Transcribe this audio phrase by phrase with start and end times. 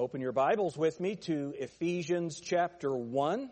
[0.00, 3.50] Open your Bibles with me to Ephesians chapter 1.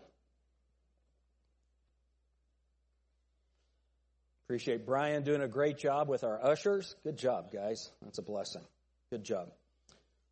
[4.47, 6.95] Appreciate Brian doing a great job with our ushers.
[7.03, 7.91] Good job, guys.
[8.01, 8.63] That's a blessing.
[9.11, 9.49] Good job.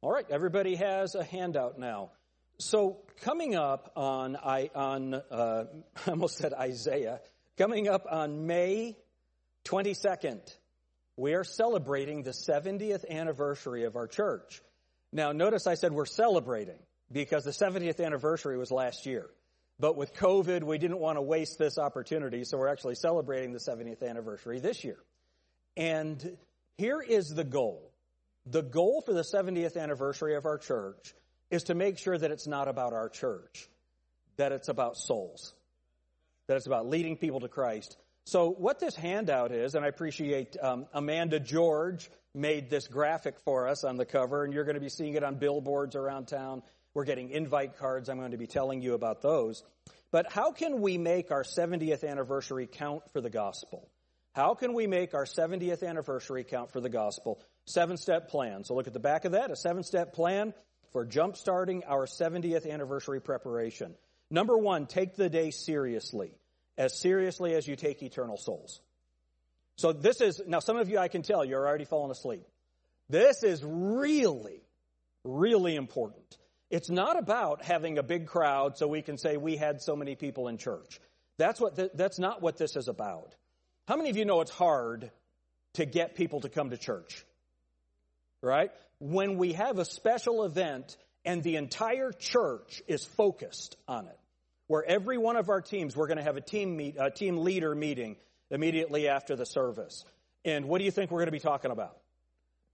[0.01, 2.09] All right, everybody has a handout now.
[2.57, 5.65] So coming up on I on uh,
[6.07, 7.21] I almost said Isaiah.
[7.59, 8.97] Coming up on May
[9.65, 10.41] 22nd,
[11.15, 14.63] we are celebrating the 70th anniversary of our church.
[15.11, 16.79] Now, notice I said we're celebrating
[17.11, 19.29] because the 70th anniversary was last year.
[19.79, 23.59] But with COVID, we didn't want to waste this opportunity, so we're actually celebrating the
[23.59, 24.97] 70th anniversary this year.
[25.75, 26.37] And
[26.77, 27.91] here is the goal.
[28.47, 31.13] The goal for the 70th anniversary of our church
[31.51, 33.69] is to make sure that it's not about our church,
[34.37, 35.53] that it's about souls,
[36.47, 37.97] that it's about leading people to Christ.
[38.25, 43.67] So what this handout is, and I appreciate um, Amanda George made this graphic for
[43.67, 46.61] us on the cover, and you're going to be seeing it on billboards around town.
[46.93, 48.09] We're getting invite cards.
[48.09, 49.63] I'm going to be telling you about those.
[50.11, 53.89] But how can we make our 70th anniversary count for the gospel?
[54.33, 57.41] How can we make our 70th anniversary count for the gospel?
[57.65, 58.63] Seven step plan.
[58.63, 60.53] So look at the back of that, a seven step plan
[60.93, 63.95] for jumpstarting our 70th anniversary preparation.
[64.29, 66.31] Number one, take the day seriously,
[66.77, 68.81] as seriously as you take eternal souls.
[69.77, 72.45] So this is, now some of you I can tell you're already falling asleep.
[73.09, 74.61] This is really,
[75.23, 76.37] really important.
[76.69, 80.15] It's not about having a big crowd so we can say we had so many
[80.15, 80.99] people in church.
[81.37, 83.35] That's what, th- that's not what this is about.
[83.87, 85.11] How many of you know it's hard
[85.75, 87.23] to get people to come to church?
[88.41, 88.71] Right?
[88.99, 94.19] When we have a special event and the entire church is focused on it,
[94.65, 97.37] where every one of our teams, we're going to have a team meet, a team
[97.37, 98.17] leader meeting
[98.51, 100.05] immediately after the service.
[100.45, 101.97] And what do you think we're going to be talking about?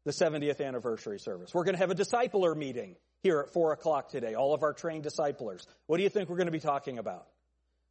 [0.06, 1.54] The 70th anniversary service.
[1.54, 4.74] We're going to have a discipler meeting here at 4 o'clock today, all of our
[4.74, 5.66] trained disciplers.
[5.88, 7.26] What do you think we're going to be talking about?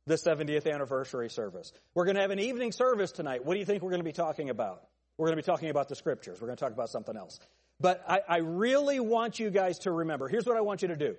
[0.06, 1.72] The 70th anniversary service.
[1.94, 3.44] We're going to have an evening service tonight.
[3.44, 4.82] What do you think we're going to be talking about?
[5.16, 6.40] We're going to be talking about the scriptures.
[6.40, 7.38] We're going to talk about something else.
[7.80, 10.96] But I, I really want you guys to remember here's what I want you to
[10.96, 11.16] do.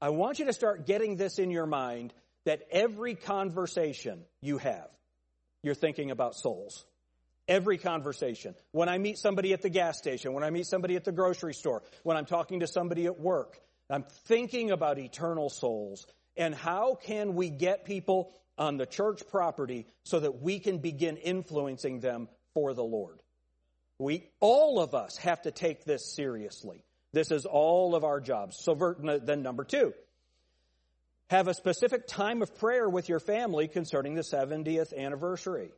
[0.00, 2.12] I want you to start getting this in your mind
[2.44, 4.88] that every conversation you have,
[5.64, 6.84] you're thinking about souls.
[7.48, 8.54] Every conversation.
[8.72, 11.54] When I meet somebody at the gas station, when I meet somebody at the grocery
[11.54, 13.58] store, when I'm talking to somebody at work,
[13.90, 16.06] I'm thinking about eternal souls.
[16.36, 21.16] And how can we get people on the church property so that we can begin
[21.16, 23.18] influencing them for the Lord?
[23.98, 26.84] We, all of us have to take this seriously.
[27.12, 28.58] This is all of our jobs.
[28.58, 28.74] So
[29.22, 29.94] then number two,
[31.30, 35.70] have a specific time of prayer with your family concerning the 70th anniversary.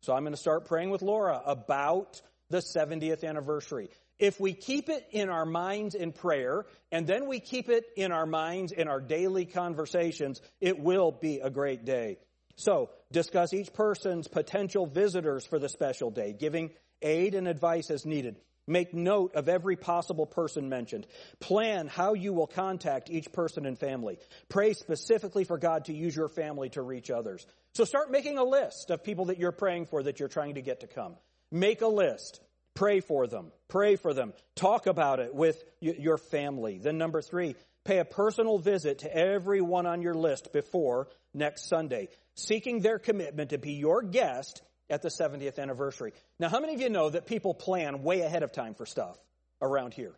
[0.00, 2.20] So I'm going to start praying with Laura about
[2.50, 3.88] the 70th anniversary.
[4.18, 8.12] If we keep it in our minds in prayer, and then we keep it in
[8.12, 12.18] our minds in our daily conversations, it will be a great day.
[12.56, 16.70] So, discuss each person's potential visitors for the special day, giving
[17.02, 18.36] aid and advice as needed.
[18.66, 21.06] Make note of every possible person mentioned.
[21.38, 24.18] Plan how you will contact each person and family.
[24.48, 27.46] Pray specifically for God to use your family to reach others.
[27.74, 30.62] So start making a list of people that you're praying for that you're trying to
[30.62, 31.16] get to come.
[31.50, 32.40] Make a list.
[32.74, 33.52] Pray for them.
[33.68, 34.32] Pray for them.
[34.56, 36.78] Talk about it with your family.
[36.78, 42.08] Then number three, pay a personal visit to everyone on your list before next Sunday,
[42.34, 46.12] seeking their commitment to be your guest at the 70th anniversary.
[46.38, 49.16] Now, how many of you know that people plan way ahead of time for stuff
[49.62, 50.14] around here?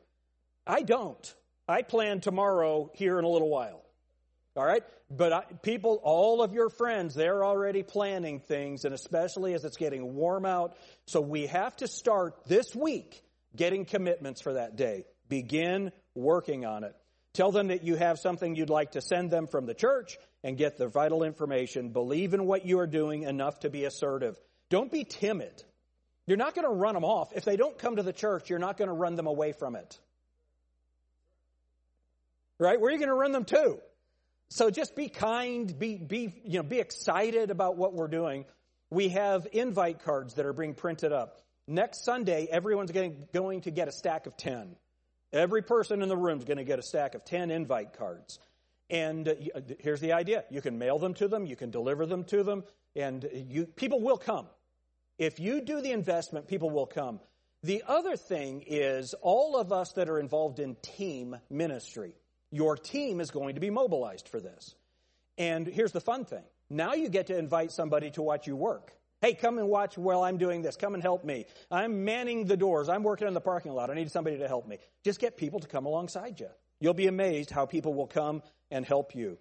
[0.67, 1.35] I don't.
[1.69, 3.83] I plan tomorrow here in a little while.
[4.57, 4.83] All right?
[5.11, 9.77] But I, people, all of your friends, they're already planning things, and especially as it's
[9.77, 10.77] getting warm out.
[11.07, 13.23] So we have to start this week
[13.55, 15.05] getting commitments for that day.
[15.29, 16.95] Begin working on it.
[17.35, 20.57] Tell them that you have something you'd like to send them from the church and
[20.57, 21.91] get the vital information.
[21.91, 24.39] Believe in what you are doing enough to be assertive.
[24.69, 25.63] Don't be timid.
[26.27, 27.33] You're not going to run them off.
[27.35, 29.77] If they don't come to the church, you're not going to run them away from
[29.77, 29.99] it.
[32.59, 32.81] Right?
[32.81, 33.79] Where are you going to run them to?
[34.49, 38.45] So just be kind, be, be, you know, be excited about what we're doing.
[38.91, 41.41] We have invite cards that are being printed up.
[41.69, 44.77] Next Sunday, everyone's getting, going to get a stack of 10.
[45.33, 48.39] Every person in the room is going to get a stack of 10 invite cards.
[48.89, 50.45] And uh, uh, here's the idea.
[50.51, 52.63] You can mail them to them, you can deliver them to them,
[52.95, 54.47] and you, people will come.
[55.19, 57.21] If you do the investment, people will come.
[57.63, 62.15] The other thing is all of us that are involved in team ministry,
[62.51, 64.75] your team is going to be mobilized for this.
[65.39, 66.45] And here's the fun thing.
[66.69, 68.93] Now you get to invite somebody to watch you work.
[69.23, 70.77] Hey, come and watch while I'm doing this.
[70.77, 71.47] Come and help me.
[71.71, 72.89] I'm manning the doors.
[72.89, 73.91] I'm working in the parking lot.
[73.91, 74.79] I need somebody to help me.
[75.03, 76.49] Just get people to come alongside you.
[76.81, 79.39] You'll be amazed how people will come and help you.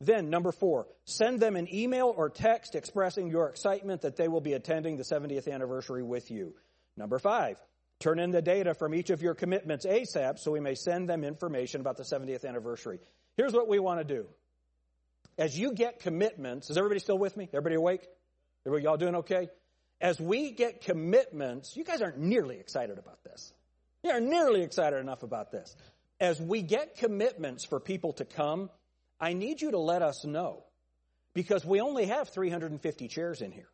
[0.00, 4.40] Then, number four, send them an email or text expressing your excitement that they will
[4.40, 6.54] be attending the 70th anniversary with you.
[6.96, 7.58] Number five,
[8.00, 11.24] turn in the data from each of your commitments ASAP so we may send them
[11.24, 13.00] information about the 70th anniversary.
[13.36, 14.26] Here's what we want to do.
[15.38, 17.48] As you get commitments, is everybody still with me?
[17.52, 18.06] Everybody awake?
[18.64, 19.48] Everybody, y'all doing okay?
[20.00, 23.52] As we get commitments, you guys aren't nearly excited about this.
[24.02, 25.74] You aren't nearly excited enough about this.
[26.20, 28.70] As we get commitments for people to come,
[29.20, 30.64] I need you to let us know
[31.34, 33.68] because we only have 350 chairs in here.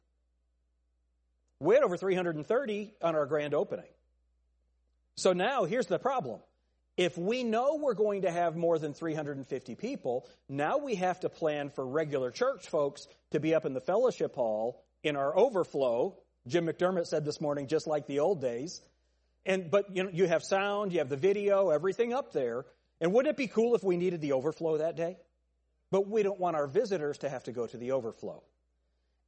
[1.61, 3.87] We had over 330 on our grand opening.
[5.17, 6.41] So now here's the problem.
[6.97, 11.29] If we know we're going to have more than 350 people, now we have to
[11.29, 16.19] plan for regular church folks to be up in the fellowship hall in our overflow.
[16.47, 18.83] Jim McDermott said this morning, just like the old days.
[19.47, 22.65] And, but you know, you have sound, you have the video, everything up there.
[23.01, 25.17] And wouldn't it be cool if we needed the overflow that day?
[25.93, 28.43] But we don't want our visitors to have to go to the overflow.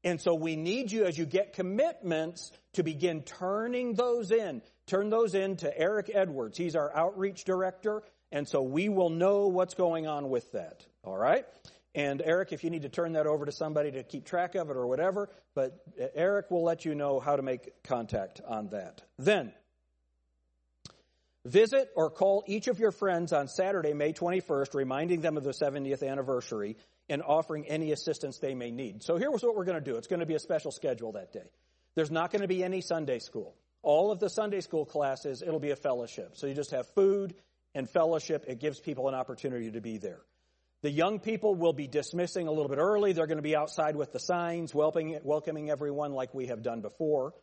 [0.03, 4.63] And so we need you as you get commitments to begin turning those in.
[4.87, 6.59] Turn those in to Eric Edwards.
[6.59, 8.03] He's our outreach director.
[8.33, 10.85] And so we will know what's going on with that.
[11.05, 11.45] All right?
[11.95, 14.71] And Eric, if you need to turn that over to somebody to keep track of
[14.71, 18.69] it or whatever, but uh, Eric will let you know how to make contact on
[18.71, 19.03] that.
[19.19, 19.53] Then,
[21.46, 25.50] Visit or call each of your friends on Saturday, May 21st, reminding them of the
[25.50, 26.76] 70th anniversary
[27.08, 29.02] and offering any assistance they may need.
[29.02, 29.96] So here's what we're going to do.
[29.96, 31.50] It's going to be a special schedule that day.
[31.96, 33.55] There's not going to be any Sunday school.
[33.82, 36.31] All of the Sunday school classes, it'll be a fellowship.
[36.37, 37.35] So you just have food
[37.75, 38.46] and fellowship.
[38.49, 40.23] It gives people an opportunity to be there.
[40.81, 43.12] The young people will be dismissing a little bit early.
[43.12, 46.81] They're going to be outside with the signs, welcoming, welcoming everyone like we have done
[46.81, 47.35] before.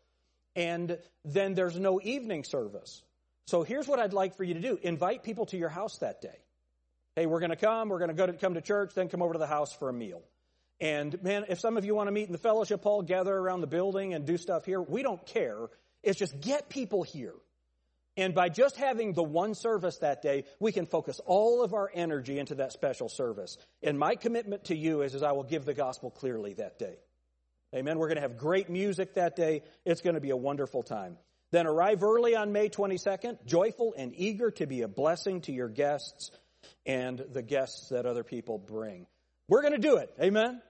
[0.55, 3.03] And then there's no evening service.
[3.47, 6.21] So here's what I'd like for you to do invite people to your house that
[6.21, 6.37] day.
[7.15, 9.21] Hey, we're going to come, we're going to go to come to church, then come
[9.21, 10.21] over to the house for a meal.
[10.79, 13.61] And man, if some of you want to meet in the fellowship hall, gather around
[13.61, 15.67] the building and do stuff here, we don't care.
[16.03, 17.35] It's just get people here.
[18.17, 21.89] And by just having the one service that day, we can focus all of our
[21.93, 23.57] energy into that special service.
[23.81, 26.95] And my commitment to you is, is I will give the gospel clearly that day.
[27.73, 27.99] Amen.
[27.99, 29.63] We're going to have great music that day.
[29.85, 31.17] It's going to be a wonderful time.
[31.51, 35.67] Then arrive early on May 22nd, joyful and eager to be a blessing to your
[35.67, 36.31] guests
[36.85, 39.05] and the guests that other people bring.
[39.49, 40.09] We're going to do it.
[40.21, 40.61] Amen?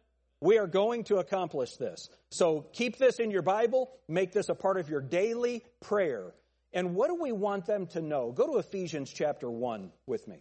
[0.42, 2.10] We are going to accomplish this.
[2.32, 3.92] So keep this in your Bible.
[4.08, 6.34] Make this a part of your daily prayer.
[6.74, 8.32] And what do we want them to know?
[8.32, 10.38] Go to Ephesians chapter 1 with me.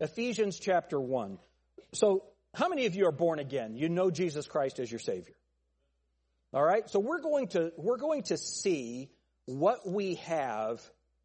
[0.00, 1.38] Ephesians chapter 1.
[1.92, 3.76] So, how many of you are born again?
[3.76, 5.34] You know Jesus Christ as your Savior.
[6.54, 6.88] All right?
[6.88, 9.10] So we're going to we're going to see
[9.46, 10.80] what we have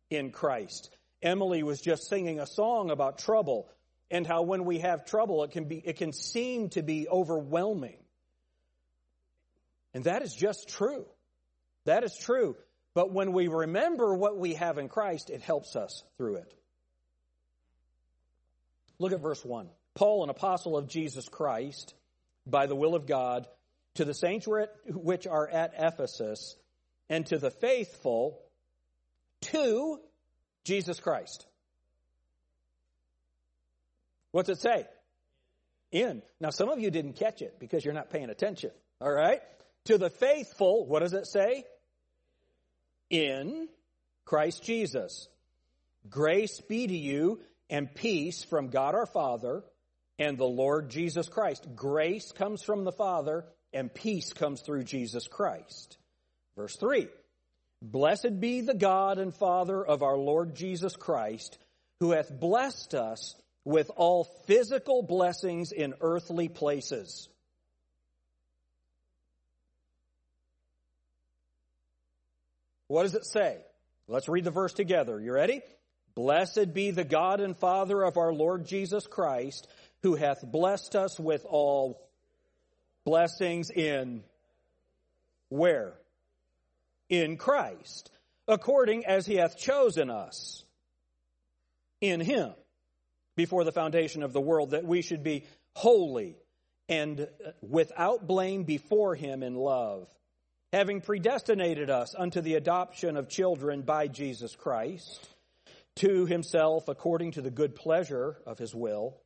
[0.10, 0.90] in Christ.
[1.22, 3.70] Emily was just singing a song about trouble
[4.10, 7.98] and how when we have trouble it can be it can seem to be overwhelming.
[9.94, 11.06] And that is just true.
[11.86, 12.56] That is true.
[12.96, 16.54] But when we remember what we have in Christ, it helps us through it.
[18.98, 19.70] Look at verse 1.
[19.96, 21.94] Paul, an apostle of Jesus Christ,
[22.46, 23.48] by the will of God,
[23.95, 24.47] to the saints
[24.88, 26.56] which are at Ephesus,
[27.09, 28.39] and to the faithful
[29.41, 30.00] to
[30.63, 31.45] Jesus Christ.
[34.31, 34.85] What's it say?
[35.92, 36.21] In.
[36.40, 38.71] Now, some of you didn't catch it because you're not paying attention.
[39.02, 39.42] All right?
[39.85, 41.64] To the faithful, what does it say?
[43.09, 43.68] In
[44.25, 45.28] Christ Jesus.
[46.07, 49.64] Grace be to you and peace from God our Father
[50.19, 51.68] and the Lord Jesus Christ.
[51.75, 55.97] Grace comes from the Father and peace comes through Jesus Christ.
[56.56, 57.07] Verse 3
[57.81, 61.57] Blessed be the God and Father of our Lord Jesus Christ,
[61.99, 67.30] who hath blessed us with all physical blessings in earthly places.
[72.88, 73.57] What does it say?
[74.07, 75.19] Let's read the verse together.
[75.19, 75.61] You ready?
[76.16, 79.68] Blessed be the God and Father of our Lord Jesus Christ,
[80.02, 82.02] who hath blessed us with all
[83.06, 84.23] blessings in
[85.49, 85.94] where?
[87.09, 88.11] In Christ,
[88.47, 90.63] according as he hath chosen us
[92.01, 92.53] in him
[93.35, 96.35] before the foundation of the world, that we should be holy
[96.87, 97.27] and
[97.61, 100.07] without blame before him in love,
[100.73, 105.27] having predestinated us unto the adoption of children by Jesus Christ,
[105.95, 109.21] to himself according to the good pleasure of his will,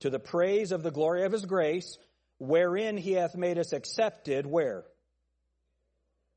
[0.00, 1.98] to the praise of the glory of his grace,
[2.42, 4.82] wherein he hath made us accepted, where?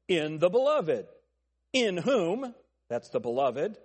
[0.07, 1.07] In the beloved,
[1.73, 2.53] in whom,
[2.89, 3.75] that's the beloved,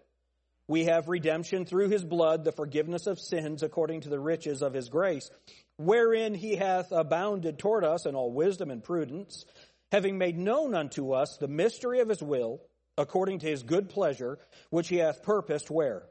[0.68, 4.74] we have redemption through his blood, the forgiveness of sins according to the riches of
[4.74, 5.30] his grace,
[5.78, 9.46] wherein he hath abounded toward us in all wisdom and prudence,
[9.90, 12.60] having made known unto us the mystery of his will,
[12.98, 16.02] according to his good pleasure, which he hath purposed where?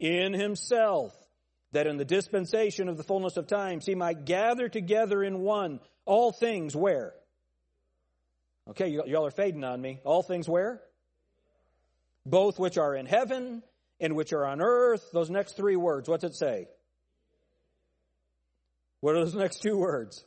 [0.00, 1.14] In himself,
[1.72, 5.80] that in the dispensation of the fullness of times he might gather together in one
[6.04, 7.14] all things where?
[8.68, 10.00] Okay, y'all are fading on me.
[10.04, 10.82] All things where?
[12.26, 13.62] both which are in heaven
[13.98, 15.10] and which are on earth.
[15.12, 16.68] Those next three words, what's it say?
[19.00, 20.24] What are those next two words?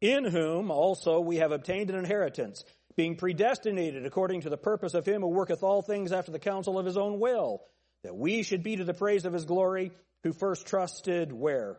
[0.00, 2.64] In whom also we have obtained an inheritance,
[2.96, 6.78] being predestinated according to the purpose of him who worketh all things after the counsel
[6.78, 7.62] of his own will,
[8.02, 11.78] that we should be to the praise of his glory, who first trusted where?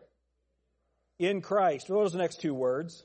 [1.18, 1.88] In Christ.
[1.88, 3.04] What are those next two words?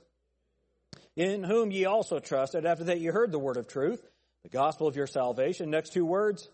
[1.15, 4.07] In whom ye also trusted, after that ye heard the word of truth,
[4.43, 5.69] the gospel of your salvation.
[5.69, 6.49] Next two words.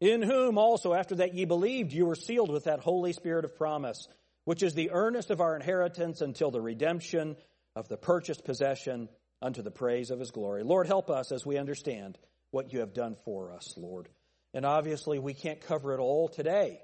[0.00, 3.56] In whom also, after that ye believed, you were sealed with that Holy Spirit of
[3.56, 4.08] promise,
[4.44, 7.36] which is the earnest of our inheritance until the redemption
[7.74, 9.08] of the purchased possession
[9.42, 10.62] unto the praise of his glory.
[10.62, 12.16] Lord, help us as we understand
[12.50, 14.08] what you have done for us, Lord.
[14.54, 16.80] And obviously, we can't cover it all today,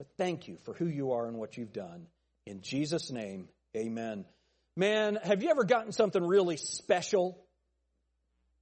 [0.00, 2.06] but thank you for who you are and what you've done.
[2.46, 4.24] In Jesus' name, amen.
[4.74, 7.38] Man, have you ever gotten something really special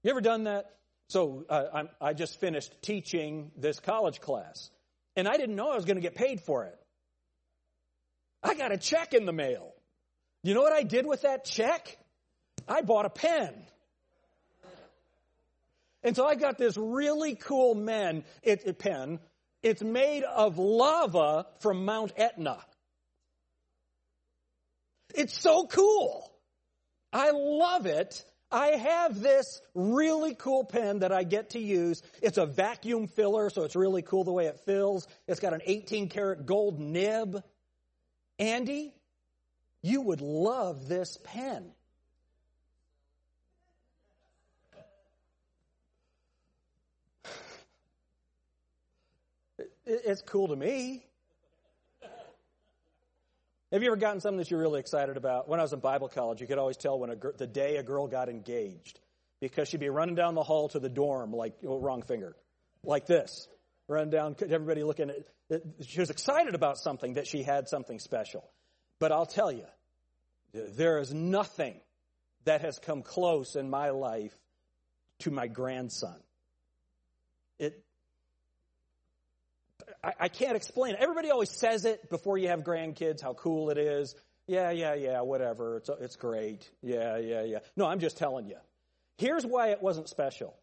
[0.02, 0.66] you ever done that?
[1.08, 4.70] So uh, i just finished teaching this college class,
[5.16, 6.78] and I didn't know I was going to get paid for it.
[8.42, 9.74] I got a check in the mail.
[10.42, 11.98] You know what I did with that check?
[12.66, 13.54] I bought a pen.
[16.02, 18.24] And so I got this really cool pen.
[18.42, 19.18] It, it, pen.
[19.62, 22.58] It's made of lava from Mount Etna.
[25.14, 26.30] It's so cool.
[27.12, 28.24] I love it.
[28.50, 32.02] I have this really cool pen that I get to use.
[32.22, 35.06] It's a vacuum filler, so it's really cool the way it fills.
[35.26, 37.42] It's got an 18 karat gold nib.
[38.38, 38.94] Andy,
[39.82, 41.72] you would love this pen.
[49.90, 51.02] It's cool to me.
[53.72, 55.48] Have you ever gotten something that you're really excited about?
[55.48, 57.82] When I was in Bible college, you could always tell when a, the day a
[57.82, 59.00] girl got engaged
[59.40, 62.36] because she'd be running down the hall to the dorm like oh, wrong finger,
[62.82, 63.48] like this,
[63.88, 64.36] running down.
[64.42, 65.16] Everybody looking at.
[65.48, 65.64] It.
[65.86, 68.44] She was excited about something that she had something special.
[68.98, 69.64] But I'll tell you,
[70.52, 71.80] there is nothing
[72.44, 74.36] that has come close in my life
[75.20, 76.16] to my grandson.
[77.58, 77.82] It
[80.02, 81.00] I, I can't explain it.
[81.00, 84.14] Everybody always says it before you have grandkids, how cool it is.
[84.46, 85.76] Yeah, yeah, yeah, whatever.
[85.76, 86.68] It's, it's great.
[86.82, 87.58] Yeah, yeah, yeah.
[87.76, 88.56] No, I'm just telling you.
[89.18, 90.54] Here's why it wasn't special.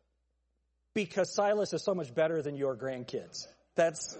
[0.93, 3.45] Because Silas is so much better than your grandkids.
[3.75, 4.17] That's,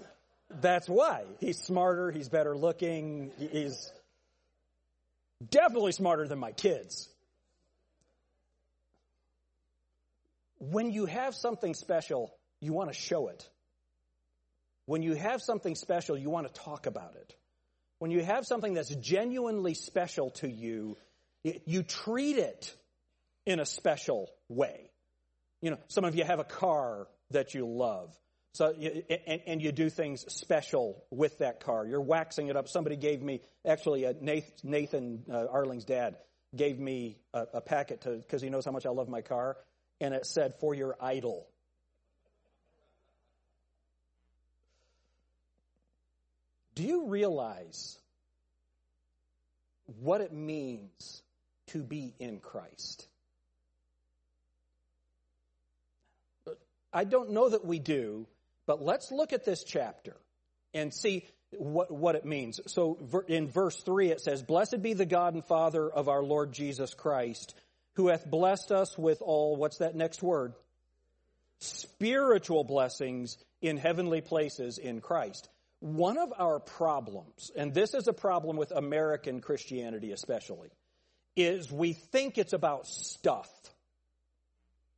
[0.60, 1.24] that's why.
[1.40, 3.90] He's smarter, he's better looking, he's
[5.50, 7.08] definitely smarter than my kids.
[10.58, 13.48] When you have something special, you want to show it.
[14.86, 17.36] When you have something special, you want to talk about it.
[17.98, 20.96] When you have something that's genuinely special to you,
[21.42, 22.74] you treat it
[23.46, 24.90] in a special way.
[25.60, 28.16] You know, some of you have a car that you love.
[28.52, 31.86] So, and, and you do things special with that car.
[31.86, 32.68] You're waxing it up.
[32.68, 36.16] Somebody gave me, actually, uh, Nathan, uh, Arling's dad
[36.54, 39.58] gave me a, a packet to because he knows how much I love my car,
[40.00, 41.48] and it said for your idol.
[46.76, 47.98] Do you realize
[50.00, 51.22] what it means
[51.68, 53.08] to be in Christ?
[56.92, 58.26] I don't know that we do,
[58.66, 60.16] but let's look at this chapter
[60.74, 62.60] and see what, what it means.
[62.66, 66.52] So in verse 3, it says, Blessed be the God and Father of our Lord
[66.52, 67.54] Jesus Christ,
[67.94, 70.52] who hath blessed us with all, what's that next word?
[71.58, 75.48] Spiritual blessings in heavenly places in Christ.
[75.80, 80.70] One of our problems, and this is a problem with American Christianity especially,
[81.36, 83.50] is we think it's about stuff.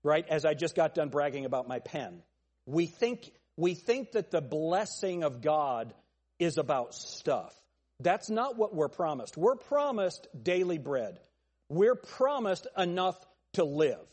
[0.04, 0.26] Right?
[0.28, 2.22] As I just got done bragging about my pen.
[2.66, 5.92] We think, we think that the blessing of God
[6.38, 7.52] is about stuff.
[8.00, 9.36] That's not what we're promised.
[9.36, 11.18] We're promised daily bread.
[11.68, 13.16] We're promised enough
[13.54, 14.06] to live.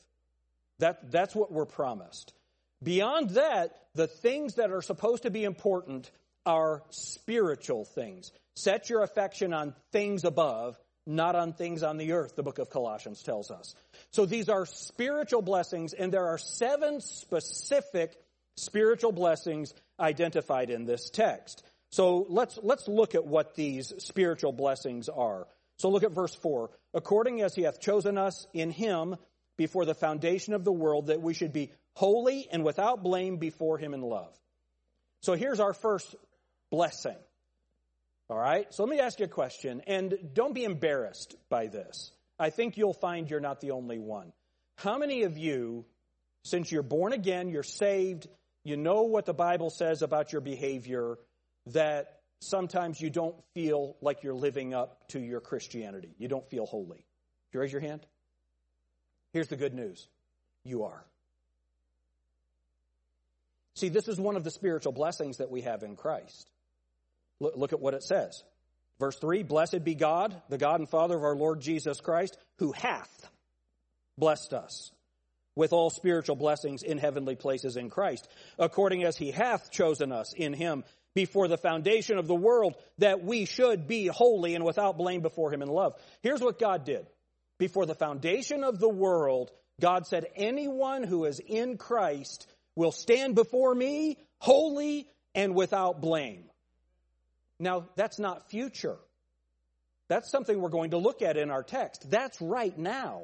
[0.79, 2.33] That, that's what we're promised.
[2.81, 6.09] Beyond that, the things that are supposed to be important
[6.45, 8.31] are spiritual things.
[8.55, 12.69] Set your affection on things above, not on things on the earth, the book of
[12.69, 13.75] Colossians tells us.
[14.11, 18.15] So these are spiritual blessings, and there are seven specific
[18.57, 21.63] spiritual blessings identified in this text.
[21.91, 25.47] So let's, let's look at what these spiritual blessings are.
[25.77, 26.69] So look at verse 4.
[26.93, 29.15] According as he hath chosen us in him
[29.57, 33.77] before the foundation of the world, that we should be holy and without blame before
[33.77, 34.33] him in love.
[35.21, 36.15] So here's our first
[36.69, 37.17] blessing.
[38.29, 38.73] All right?
[38.73, 42.11] So let me ask you a question, and don't be embarrassed by this.
[42.39, 44.33] I think you'll find you're not the only one.
[44.77, 45.85] How many of you,
[46.43, 48.27] since you're born again, you're saved,
[48.63, 51.17] you know what the Bible says about your behavior,
[51.67, 56.15] that sometimes you don't feel like you're living up to your Christianity?
[56.17, 56.97] You don't feel holy.
[56.97, 58.05] Do you raise your hand?
[59.31, 60.07] Here's the good news
[60.63, 61.05] you are.
[63.75, 66.49] See, this is one of the spiritual blessings that we have in Christ.
[67.39, 68.43] Look, at what it says.
[68.99, 72.71] Verse 3 Blessed be God, the God and Father of our Lord Jesus Christ, who
[72.71, 73.29] hath
[74.17, 74.91] blessed us
[75.55, 78.27] with all spiritual blessings in heavenly places in Christ,
[78.59, 83.23] according as he hath chosen us in him before the foundation of the world, that
[83.23, 85.95] we should be holy and without blame before him in love.
[86.21, 87.07] Here's what God did.
[87.57, 89.49] Before the foundation of the world,
[89.79, 96.43] God said, Anyone who is in Christ will stand before me holy and without blame.
[97.59, 98.97] Now, that's not future.
[100.07, 102.09] That's something we're going to look at in our text.
[102.09, 103.23] That's right now.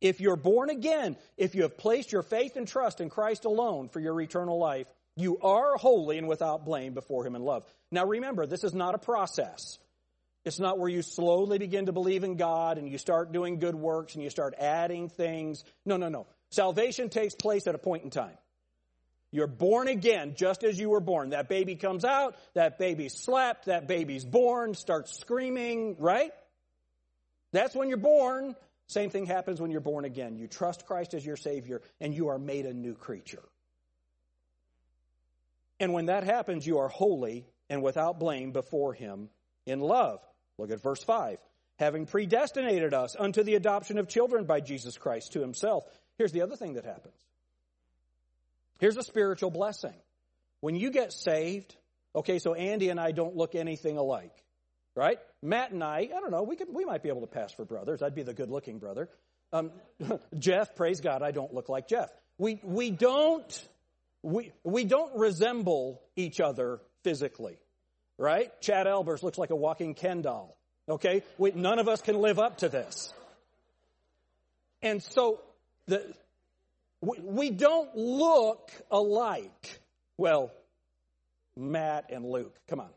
[0.00, 3.88] If you're born again, if you have placed your faith and trust in Christ alone
[3.88, 7.64] for your eternal life, you are holy and without blame before Him in love.
[7.92, 9.78] Now remember, this is not a process.
[10.44, 13.74] It's not where you slowly begin to believe in God and you start doing good
[13.74, 15.64] works and you start adding things.
[15.84, 16.26] No, no, no.
[16.50, 18.36] Salvation takes place at a point in time.
[19.32, 21.30] You're born again just as you were born.
[21.30, 26.32] That baby comes out, that baby's slapped, that baby's born, starts screaming, right?
[27.52, 28.56] That's when you're born.
[28.88, 30.36] Same thing happens when you're born again.
[30.36, 33.42] You trust Christ as your Savior and you are made a new creature.
[35.78, 39.30] And when that happens, you are holy and without blame before Him
[39.64, 40.20] in love.
[40.58, 41.38] Look at verse 5.
[41.78, 45.84] Having predestinated us unto the adoption of children by Jesus Christ to Himself.
[46.18, 47.14] Here's the other thing that happens
[48.80, 49.94] Here's a spiritual blessing.
[50.60, 51.76] When you get saved,
[52.16, 54.34] okay, so Andy and I don't look anything alike,
[54.96, 55.18] right?
[55.42, 57.64] Matt and I, I don't know, we could, we might be able to pass for
[57.64, 58.02] brothers.
[58.02, 59.08] I'd be the good looking brother.
[59.52, 59.70] Um,
[60.38, 62.10] Jeff, praise God, I don't look like Jeff.
[62.38, 63.68] We, we don't,
[64.22, 67.58] we, we don't resemble each other physically,
[68.18, 68.50] right?
[68.60, 70.56] Chad Albers looks like a walking Ken doll.
[70.88, 71.22] Okay?
[71.38, 73.12] We, none of us can live up to this.
[74.82, 75.40] And so
[75.86, 76.14] the,
[77.02, 79.80] we don't look alike.
[80.18, 80.52] Well,
[81.56, 82.90] Matt and Luke, come on.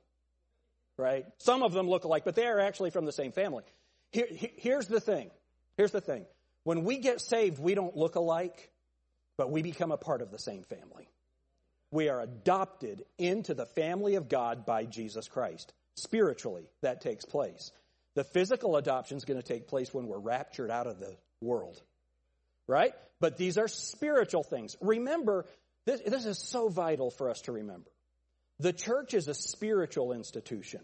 [0.98, 1.26] Right?
[1.40, 3.64] Some of them look alike, but they are actually from the same family.
[4.12, 5.32] Here, here's the thing.
[5.78, 6.26] Here's the thing.
[6.64, 8.72] When we get saved, we don't look alike,
[9.38, 11.10] but we become a part of the same family.
[11.92, 15.74] We are adopted into the family of God by Jesus Christ.
[15.96, 17.72] Spiritually, that takes place.
[18.16, 21.82] The physical adoption is going to take place when we're raptured out of the world
[22.68, 22.94] right?
[23.20, 24.76] But these are spiritual things.
[24.82, 25.46] Remember,
[25.86, 27.90] this, this is so vital for us to remember.
[28.60, 30.82] The church is a spiritual institution.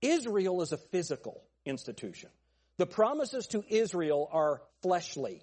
[0.00, 2.30] Israel is a physical institution.
[2.78, 5.42] The promises to Israel are fleshly.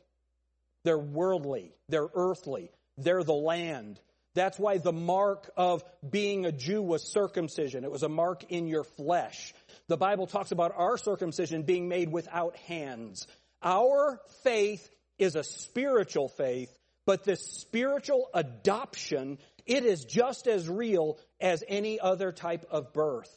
[0.83, 1.73] They're worldly.
[1.89, 2.71] They're earthly.
[2.97, 3.99] They're the land.
[4.35, 7.83] That's why the mark of being a Jew was circumcision.
[7.83, 9.53] It was a mark in your flesh.
[9.87, 13.27] The Bible talks about our circumcision being made without hands.
[13.63, 16.75] Our faith is a spiritual faith,
[17.05, 23.29] but this spiritual adoption, it is just as real as any other type of birth.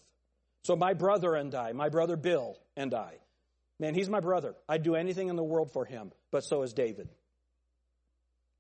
[0.65, 3.15] So my brother and I, my brother Bill and I,
[3.79, 4.55] man, he's my brother.
[4.69, 7.09] I'd do anything in the world for him, but so is David.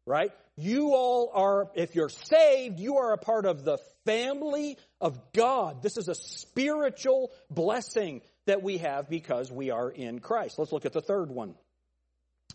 [0.07, 0.33] Right?
[0.57, 5.83] You all are, if you're saved, you are a part of the family of God.
[5.83, 10.59] This is a spiritual blessing that we have because we are in Christ.
[10.59, 11.55] Let's look at the third one.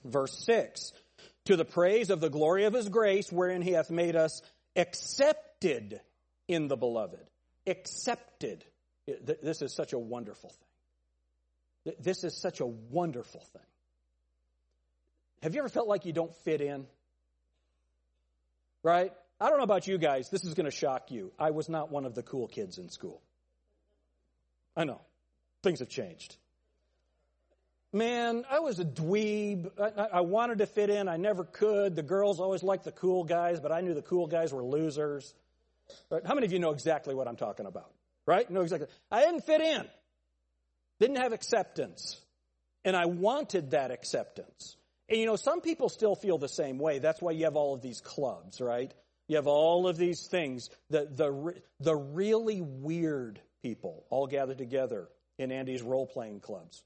[0.03, 0.93] Verse 6
[1.45, 4.41] To the praise of the glory of his grace, wherein he hath made us
[4.75, 5.99] accepted
[6.47, 7.19] in the beloved.
[7.67, 8.65] Accepted.
[9.07, 10.49] This is such a wonderful
[11.85, 11.95] thing.
[11.99, 13.61] This is such a wonderful thing.
[15.41, 16.85] Have you ever felt like you don't fit in?
[18.81, 19.11] Right?
[19.41, 20.29] I don't know about you guys.
[20.29, 21.33] This is going to shock you.
[21.37, 23.21] I was not one of the cool kids in school.
[24.75, 25.01] I know.
[25.63, 26.37] Things have changed
[27.93, 29.71] man, I was a dweeb.
[29.79, 31.07] I, I, wanted to fit in.
[31.07, 31.95] I never could.
[31.95, 35.33] The girls always liked the cool guys, but I knew the cool guys were losers.
[36.09, 36.25] Right?
[36.25, 37.91] How many of you know exactly what I'm talking about?
[38.25, 38.49] Right?
[38.49, 38.87] Know exactly.
[39.11, 39.85] I didn't fit in.
[40.99, 42.19] Didn't have acceptance.
[42.83, 44.75] And I wanted that acceptance.
[45.09, 46.99] And you know, some people still feel the same way.
[46.99, 48.93] That's why you have all of these clubs, right?
[49.27, 55.07] You have all of these things, the, the, the really weird people all gathered together
[55.37, 56.83] in Andy's role playing clubs.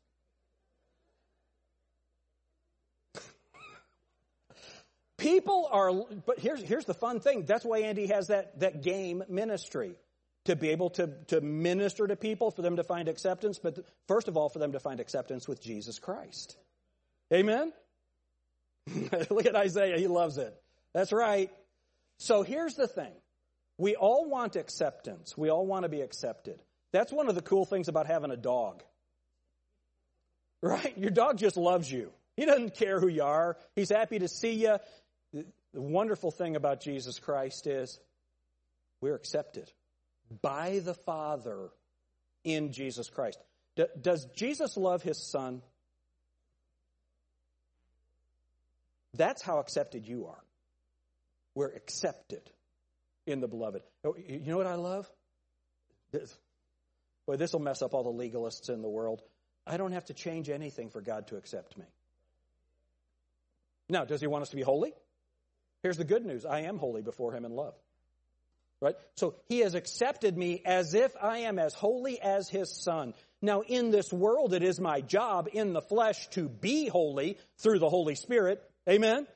[5.18, 5.92] People are,
[6.26, 7.46] but here's, here's the fun thing.
[7.46, 9.96] That's why Andy has that, that game ministry
[10.46, 14.28] to be able to, to minister to people, for them to find acceptance, but first
[14.28, 16.56] of all, for them to find acceptance with Jesus Christ.
[17.34, 17.74] Amen?
[19.30, 20.56] Look at Isaiah, he loves it.
[20.94, 21.52] That's right.
[22.20, 23.12] So here's the thing
[23.78, 26.60] we all want acceptance, we all want to be accepted.
[26.94, 28.82] That's one of the cool things about having a dog.
[30.62, 30.98] Right?
[30.98, 32.12] Your dog just loves you.
[32.38, 33.58] He doesn't care who you are.
[33.76, 34.78] He's happy to see you.
[35.74, 38.00] The wonderful thing about Jesus Christ is
[39.02, 39.72] we're accepted
[40.42, 41.70] by the Father
[42.44, 43.38] in Jesus Christ.
[44.02, 45.62] does Jesus love his son?
[49.14, 50.44] That's how accepted you are.
[51.56, 52.42] We're accepted
[53.26, 53.82] in the beloved.
[54.06, 55.10] Oh, you know what I love?
[56.12, 56.38] This,
[57.26, 59.22] boy, this will mess up all the legalists in the world.
[59.66, 61.86] I don't have to change anything for God to accept me.
[63.90, 64.94] Now, does he want us to be holy?
[65.84, 67.74] Here's the good news I am holy before him in love.
[68.80, 68.96] Right?
[69.16, 73.16] So he has accepted me as if I am as holy as his son.
[73.42, 77.80] Now, in this world, it is my job in the flesh to be holy through
[77.80, 78.64] the Holy Spirit.
[78.88, 79.28] Amen?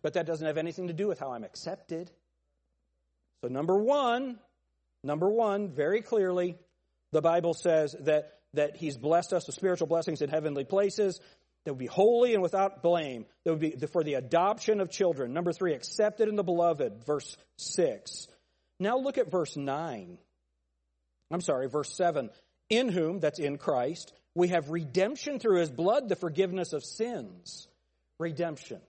[0.00, 2.10] But that doesn't have anything to do with how I'm accepted.
[3.42, 4.38] So, number one,
[5.04, 6.56] number one, very clearly,
[7.10, 11.20] the Bible says that, that he's blessed us with spiritual blessings in heavenly places
[11.64, 15.32] that would be holy and without blame, that would be for the adoption of children.
[15.32, 18.26] Number three, accepted in the beloved, verse six.
[18.80, 20.18] Now look at verse nine.
[21.30, 22.30] I'm sorry, verse seven.
[22.68, 27.68] In whom, that's in Christ, we have redemption through his blood, the forgiveness of sins.
[28.18, 28.80] Redemption.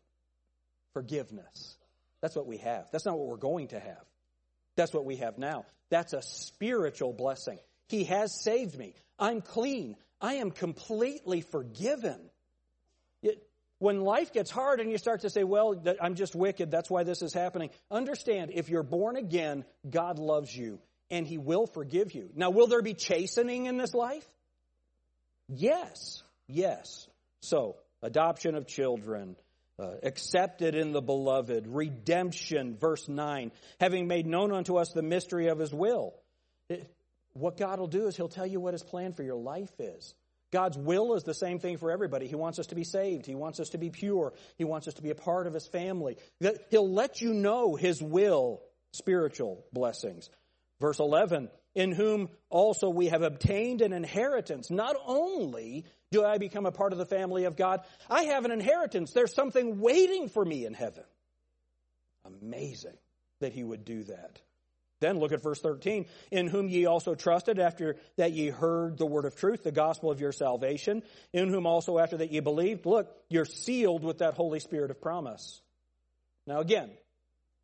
[0.93, 1.77] Forgiveness.
[2.21, 2.87] That's what we have.
[2.91, 4.05] That's not what we're going to have.
[4.77, 5.65] That's what we have now.
[5.89, 7.59] That's a spiritual blessing.
[7.89, 8.95] He has saved me.
[9.19, 9.95] I'm clean.
[10.21, 12.19] I am completely forgiven.
[13.83, 17.03] When life gets hard and you start to say, well, I'm just wicked, that's why
[17.03, 20.79] this is happening, understand if you're born again, God loves you
[21.11, 22.29] and He will forgive you.
[22.33, 24.25] Now, will there be chastening in this life?
[25.49, 27.09] Yes, yes.
[27.41, 29.35] So, adoption of children,
[29.77, 35.47] uh, accepted in the beloved, redemption, verse 9, having made known unto us the mystery
[35.47, 36.13] of His will.
[36.69, 36.89] It,
[37.33, 40.15] what God will do is He'll tell you what His plan for your life is.
[40.53, 42.27] God's will is the same thing for everybody.
[42.27, 43.25] He wants us to be saved.
[43.25, 44.33] He wants us to be pure.
[44.55, 46.17] He wants us to be a part of His family.
[46.69, 48.61] He'll let you know His will,
[48.91, 50.29] spiritual blessings.
[50.79, 54.69] Verse 11, in whom also we have obtained an inheritance.
[54.69, 58.51] Not only do I become a part of the family of God, I have an
[58.51, 59.11] inheritance.
[59.11, 61.03] There's something waiting for me in heaven.
[62.25, 62.97] Amazing
[63.39, 64.39] that He would do that.
[65.03, 66.05] Then look at verse 13.
[66.31, 70.09] In whom ye also trusted after that ye heard the word of truth, the gospel
[70.09, 74.35] of your salvation, in whom also after that ye believed, look, you're sealed with that
[74.35, 75.61] Holy Spirit of promise.
[76.47, 76.89] Now again,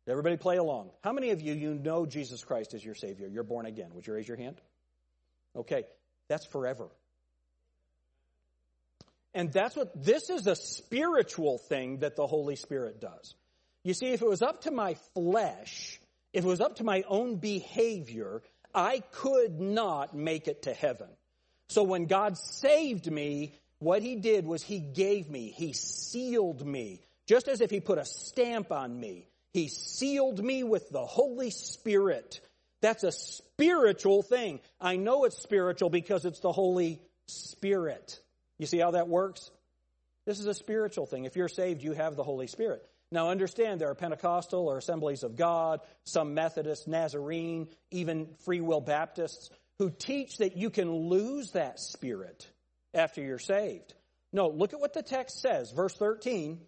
[0.06, 0.90] everybody play along.
[1.02, 3.26] How many of you, you know Jesus Christ as your Savior?
[3.26, 3.88] You're born again.
[3.94, 4.60] Would you raise your hand?
[5.56, 5.84] Okay,
[6.28, 6.88] that's forever.
[9.32, 13.34] And that's what, this is a spiritual thing that the Holy Spirit does.
[13.82, 15.99] You see, if it was up to my flesh,
[16.32, 18.42] if it was up to my own behavior,
[18.74, 21.08] I could not make it to heaven.
[21.68, 27.00] So when God saved me, what he did was he gave me, he sealed me,
[27.26, 29.26] just as if he put a stamp on me.
[29.52, 32.40] He sealed me with the Holy Spirit.
[32.82, 34.60] That's a spiritual thing.
[34.80, 38.20] I know it's spiritual because it's the Holy Spirit.
[38.58, 39.50] You see how that works?
[40.26, 41.24] This is a spiritual thing.
[41.24, 42.86] If you're saved, you have the Holy Spirit.
[43.12, 48.80] Now understand there are Pentecostal or Assemblies of God, some Methodist, Nazarene, even Free Will
[48.80, 52.46] Baptists who teach that you can lose that spirit
[52.92, 53.94] after you're saved.
[54.30, 55.72] No, look at what the text says.
[55.72, 56.60] Verse 13,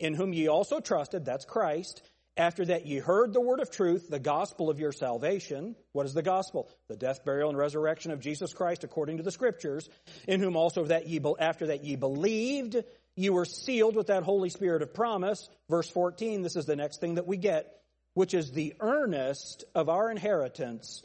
[0.00, 2.00] in whom ye also trusted, that's Christ,
[2.38, 5.76] after that ye heard the word of truth, the gospel of your salvation.
[5.92, 6.70] What is the gospel?
[6.88, 9.88] The death, burial, and resurrection of Jesus Christ according to the scriptures,
[10.26, 12.82] in whom also that ye, after that ye believed,
[13.16, 15.48] you were sealed with that Holy Spirit of promise.
[15.68, 17.72] Verse 14, this is the next thing that we get,
[18.14, 21.02] which is the earnest of our inheritance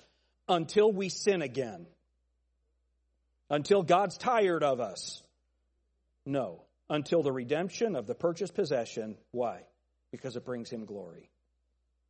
[0.48, 1.86] until we sin again.
[3.50, 5.22] Until God's tired of us.
[6.26, 6.64] No.
[6.90, 9.18] Until the redemption of the purchased possession.
[9.32, 9.62] Why?
[10.12, 11.30] Because it brings him glory.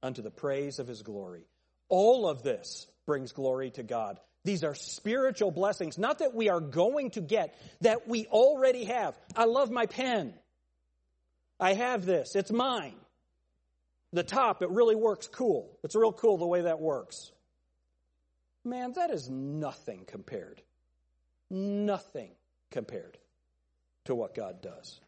[0.01, 1.45] Unto the praise of his glory.
[1.89, 4.19] All of this brings glory to God.
[4.45, 9.17] These are spiritual blessings, not that we are going to get, that we already have.
[9.36, 10.34] I love my pen.
[11.60, 12.36] I have this.
[12.36, 12.95] It's mine.
[14.13, 15.78] the top, it really works cool.
[15.84, 17.32] It's real cool the way that works.
[18.65, 20.62] Man, that is nothing compared.
[21.49, 22.32] Nothing
[22.71, 23.17] compared
[24.06, 24.99] to what God does.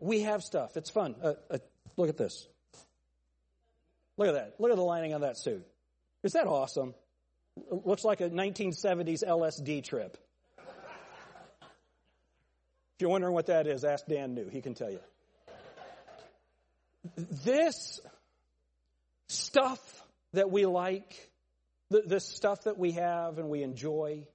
[0.00, 0.76] We have stuff.
[0.76, 1.16] It's fun.
[1.22, 1.58] Uh, uh,
[1.96, 2.48] look at this.
[4.16, 4.54] Look at that.
[4.58, 5.66] Look at the lining on that suit.
[6.22, 6.94] Is that awesome?
[7.70, 10.16] Looks like a 1970s LSD trip.
[12.96, 14.48] If you're wondering what that is, ask Dan New.
[14.48, 15.00] He can tell you.
[17.44, 18.00] This
[19.28, 21.30] stuff that we like,
[21.90, 24.26] the this stuff that we have and we enjoy,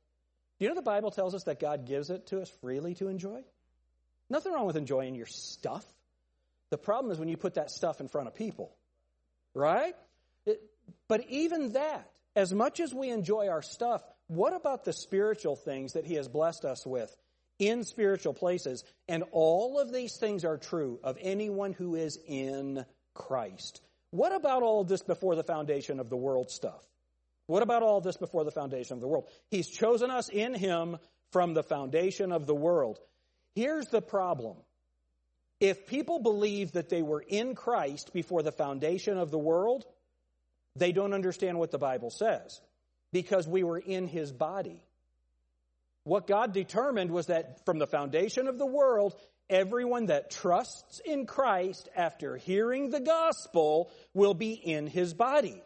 [0.59, 3.07] do you know the Bible tells us that God gives it to us freely to
[3.07, 3.43] enjoy?
[4.29, 5.83] Nothing wrong with enjoying your stuff.
[6.69, 8.71] The problem is when you put that stuff in front of people,
[9.55, 9.95] right?
[10.45, 10.61] It,
[11.07, 15.93] but even that, as much as we enjoy our stuff, what about the spiritual things
[15.93, 17.13] that He has blessed us with
[17.59, 18.83] in spiritual places?
[19.07, 23.81] And all of these things are true of anyone who is in Christ.
[24.11, 26.83] What about all this before the foundation of the world stuff?
[27.47, 29.27] What about all this before the foundation of the world?
[29.49, 30.97] He's chosen us in Him
[31.31, 32.99] from the foundation of the world.
[33.55, 34.57] Here's the problem.
[35.59, 39.85] If people believe that they were in Christ before the foundation of the world,
[40.75, 42.61] they don't understand what the Bible says
[43.11, 44.83] because we were in his body.
[46.03, 49.15] What God determined was that from the foundation of the world,
[49.49, 55.61] everyone that trusts in Christ after hearing the gospel will be in his body.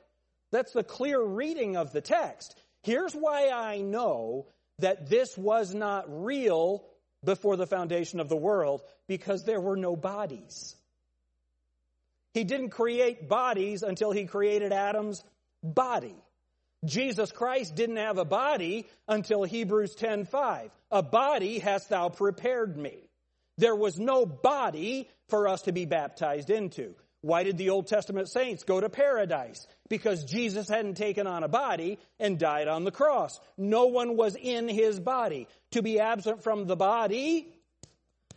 [0.51, 2.55] That's the clear reading of the text.
[2.83, 4.47] Here's why I know
[4.79, 6.85] that this was not real
[7.23, 10.75] before the foundation of the world because there were no bodies.
[12.35, 15.23] He didn't create bodies until he created Adam's
[15.63, 16.15] body.
[16.83, 20.69] Jesus Christ didn't have a body until Hebrews 10:5.
[20.91, 23.09] A body hast thou prepared me.
[23.57, 26.93] There was no body for us to be baptized into.
[27.21, 29.65] Why did the Old Testament saints go to paradise?
[29.87, 33.39] Because Jesus hadn't taken on a body and died on the cross.
[33.57, 35.47] No one was in his body.
[35.71, 37.54] To be absent from the body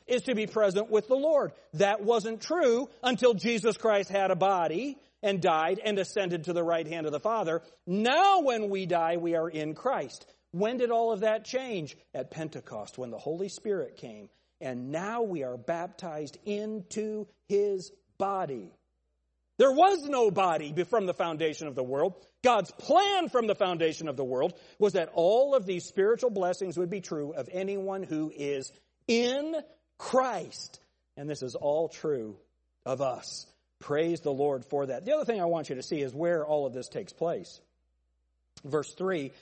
[0.09, 1.53] is to be present with the Lord.
[1.75, 6.63] That wasn't true until Jesus Christ had a body and died and ascended to the
[6.63, 7.63] right hand of the Father.
[7.87, 10.27] Now, when we die, we are in Christ.
[10.53, 11.97] When did all of that change?
[12.15, 14.29] At Pentecost, when the Holy Spirit came.
[14.61, 18.73] And now we are baptized into his body.
[19.59, 22.15] There was no body from the foundation of the world.
[22.45, 26.79] God's plan from the foundation of the world was that all of these spiritual blessings
[26.79, 28.73] would be true of anyone who is
[29.09, 29.57] in
[29.99, 30.81] Christ.
[31.17, 32.37] And this is all true
[32.87, 33.47] of us.
[33.81, 35.05] Praise the Lord for that.
[35.05, 37.61] The other thing I want you to see is where all of this takes place.
[38.65, 39.33] Verse 3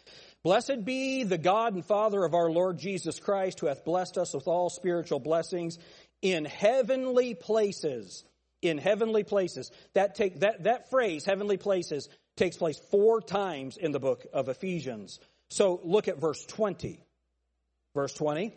[0.42, 4.34] Blessed be the God and Father of our Lord Jesus Christ, who hath blessed us
[4.34, 5.78] with all spiritual blessings
[6.22, 8.24] in heavenly places
[8.62, 9.70] in heavenly places.
[9.94, 14.48] That, take, that, that phrase, heavenly places, takes place four times in the book of
[14.48, 15.20] Ephesians.
[15.50, 17.02] So look at verse 20.
[17.94, 18.52] Verse 20,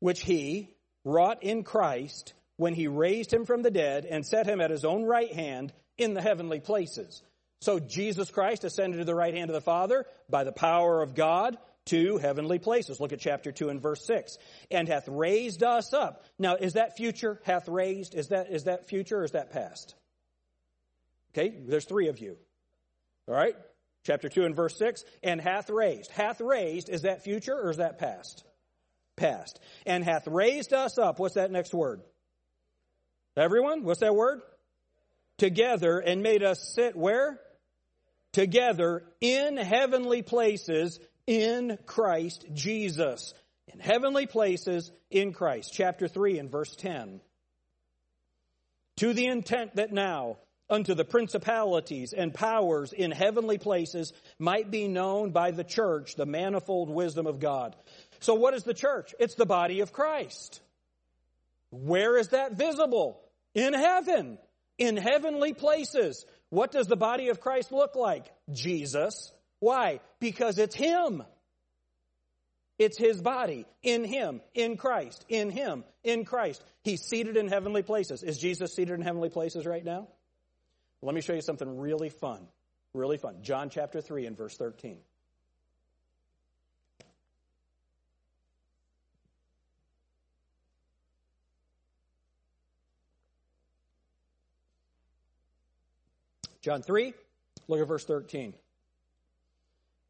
[0.00, 0.74] which he
[1.08, 4.84] wrought in Christ when he raised him from the dead and set him at his
[4.84, 7.22] own right hand in the heavenly places.
[7.60, 11.14] So Jesus Christ ascended to the right hand of the Father by the power of
[11.14, 13.00] God to heavenly places.
[13.00, 14.36] Look at chapter 2 and verse 6.
[14.70, 16.22] And hath raised us up.
[16.38, 17.40] Now, is that future?
[17.44, 18.14] Hath raised?
[18.14, 19.94] Is that, is that future or is that past?
[21.32, 22.36] Okay, there's three of you.
[23.26, 23.56] All right?
[24.04, 25.04] Chapter 2 and verse 6.
[25.22, 26.10] And hath raised.
[26.10, 28.44] Hath raised, is that future or is that past?
[29.18, 29.60] Past.
[29.84, 31.18] And hath raised us up.
[31.18, 32.00] What's that next word?
[33.36, 33.84] Everyone?
[33.84, 34.40] What's that word?
[35.36, 37.38] Together and made us sit where?
[38.32, 43.34] Together in heavenly places in Christ Jesus.
[43.72, 45.72] In heavenly places in Christ.
[45.72, 47.20] Chapter 3 and verse 10.
[48.96, 50.38] To the intent that now
[50.70, 56.26] unto the principalities and powers in heavenly places might be known by the church the
[56.26, 57.74] manifold wisdom of God.
[58.20, 59.14] So what is the church?
[59.18, 60.60] It's the body of Christ.
[61.70, 63.20] Where is that visible?
[63.54, 64.38] In heaven.
[64.78, 66.24] In heavenly places.
[66.50, 68.26] What does the body of Christ look like?
[68.52, 69.32] Jesus.
[69.60, 70.00] Why?
[70.20, 71.22] Because it's Him.
[72.78, 76.62] It's His body in Him, in Christ, in Him, in Christ.
[76.82, 78.22] He's seated in heavenly places.
[78.22, 80.08] Is Jesus seated in heavenly places right now?
[81.02, 82.46] Let me show you something really fun.
[82.94, 83.42] Really fun.
[83.42, 84.98] John chapter 3 and verse 13.
[96.62, 97.14] John 3,
[97.68, 98.54] look at verse 13.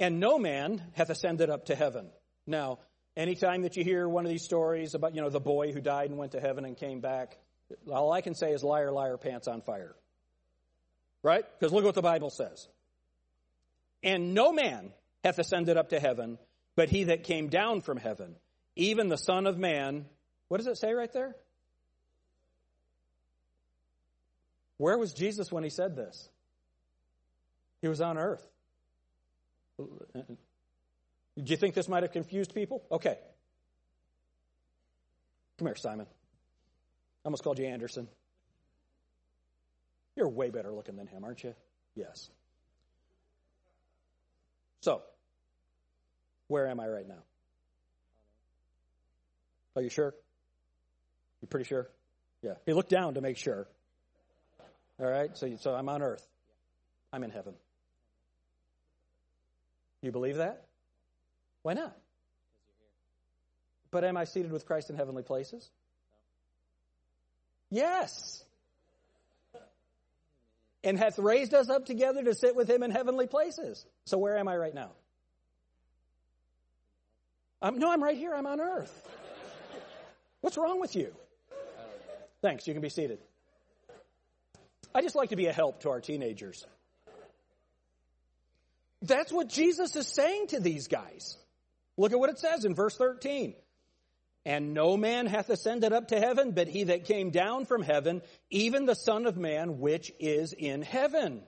[0.01, 2.09] And no man hath ascended up to heaven.
[2.47, 2.79] Now,
[3.17, 6.11] anytime that you hear one of these stories about, you know, the boy who died
[6.11, 7.37] and went to heaven and came back,
[7.91, 9.95] All I can say is liar, liar, pants on fire.
[11.23, 11.45] Right?
[11.59, 12.69] Because look what the Bible says.
[14.03, 14.93] And no man
[15.25, 16.39] hath ascended up to heaven,
[16.77, 18.37] but he that came down from heaven,
[18.77, 20.07] even the Son of Man.
[20.47, 21.35] What does it say right there?
[24.77, 26.31] Where was Jesus when he said this?
[27.81, 28.47] He was on earth.
[29.79, 29.87] Do
[31.37, 32.83] you think this might have confused people?
[32.91, 33.17] Okay.
[35.59, 36.07] Come here, Simon.
[36.07, 38.09] I almost called you Anderson.
[40.17, 41.55] You're way better looking than him, aren't you?
[41.95, 42.29] Yes.
[44.81, 45.03] So,
[46.49, 47.23] where am I right now?
[49.77, 50.15] Are you sure?
[51.41, 51.89] You pretty sure?
[52.43, 52.55] Yeah.
[52.67, 53.69] He looked down to make sure.
[54.99, 55.37] All right.
[55.37, 56.27] So, so I'm on earth.
[57.13, 57.55] I'm in heaven.
[60.03, 60.65] You believe that?
[61.63, 61.97] Why not?
[63.91, 65.69] But am I seated with Christ in heavenly places?
[67.71, 68.45] Yes.
[70.85, 73.85] And hath raised us up together to sit with him in heavenly places.
[74.07, 74.91] So where am I right now?
[77.61, 78.35] No, I'm right here.
[78.35, 79.09] I'm on earth.
[80.41, 81.13] What's wrong with you?
[82.41, 82.69] Thanks.
[82.69, 83.19] You can be seated.
[84.95, 86.65] I just like to be a help to our teenagers.
[89.03, 91.37] That's what Jesus is saying to these guys.
[91.97, 93.55] Look at what it says in verse 13.
[94.45, 98.23] And no man hath ascended up to heaven, but he that came down from heaven,
[98.51, 101.43] even the Son of Man, which is in heaven.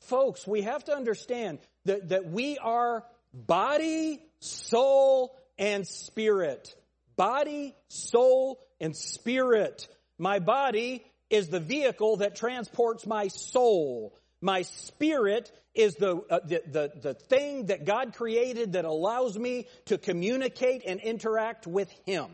[0.00, 6.74] Folks, we have to understand that, that we are body, soul, and spirit.
[7.16, 9.88] Body, soul, and spirit.
[10.18, 14.18] My body is the vehicle that transports my soul.
[14.40, 19.66] My spirit is the, uh, the, the, the thing that God created that allows me
[19.86, 22.28] to communicate and interact with Him.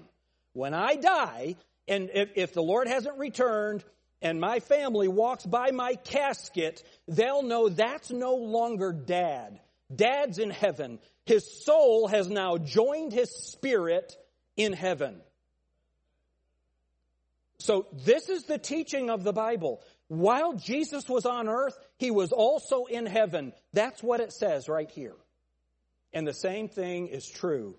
[0.52, 1.56] When I die,
[1.88, 3.84] and if, if the Lord hasn't returned,
[4.22, 9.60] and my family walks by my casket, they'll know that's no longer dad.
[9.94, 10.98] Dad's in heaven.
[11.26, 14.16] His soul has now joined his spirit
[14.56, 15.20] in heaven.
[17.58, 19.80] So this is the teaching of the Bible.
[20.08, 23.52] While Jesus was on earth, he was also in heaven.
[23.72, 25.16] That's what it says right here.
[26.12, 27.74] And the same thing is true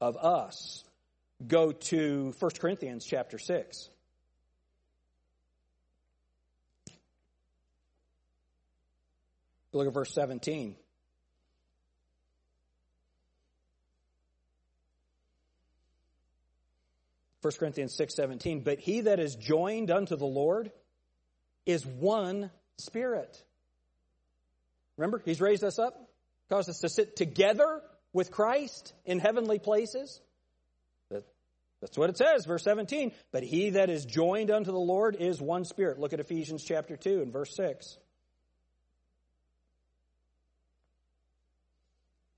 [0.00, 0.84] of us.
[1.46, 3.88] Go to 1 Corinthians chapter 6.
[9.72, 10.76] Look at verse 17.
[17.40, 20.70] 1 Corinthians 6:17, but he that is joined unto the Lord
[21.66, 23.42] is one spirit.
[24.96, 25.94] Remember, he's raised us up,
[26.48, 27.80] caused us to sit together
[28.12, 30.20] with Christ in heavenly places.
[31.82, 33.10] That's what it says, verse 17.
[33.32, 35.98] But he that is joined unto the Lord is one spirit.
[35.98, 37.98] Look at Ephesians chapter 2 and verse 6.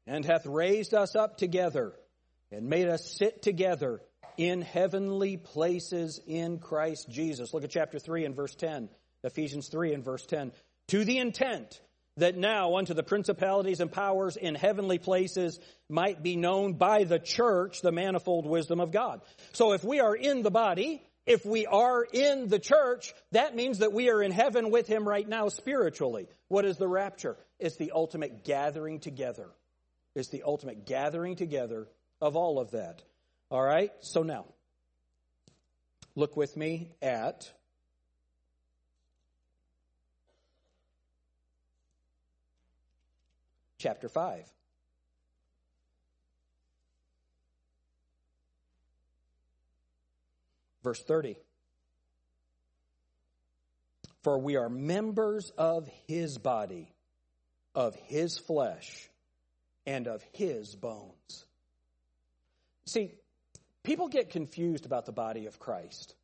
[0.06, 1.92] And hath raised us up together
[2.50, 4.00] and made us sit together
[4.38, 7.52] in heavenly places in Christ Jesus.
[7.52, 8.88] Look at chapter 3 and verse 10,
[9.24, 10.52] Ephesians 3 and verse 10.
[10.88, 11.80] To the intent
[12.16, 15.58] that now unto the principalities and powers in heavenly places
[15.88, 19.20] might be known by the church the manifold wisdom of God.
[19.52, 23.78] So if we are in the body, if we are in the church, that means
[23.78, 26.28] that we are in heaven with him right now spiritually.
[26.48, 27.37] What is the rapture?
[27.58, 29.48] It's the ultimate gathering together.
[30.14, 31.88] It's the ultimate gathering together
[32.20, 33.02] of all of that.
[33.50, 33.90] All right?
[34.00, 34.44] So now,
[36.14, 37.50] look with me at
[43.84, 44.44] chapter 5.
[50.82, 51.36] Verse 30.
[54.24, 56.92] For we are members of his body,
[57.76, 59.08] of his flesh,
[59.86, 61.46] and of his bones.
[62.86, 63.12] See,
[63.84, 66.14] People get confused about the body of Christ.